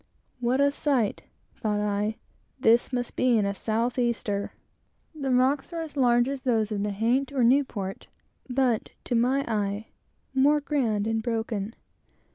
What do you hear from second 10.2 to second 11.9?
more grand and broken.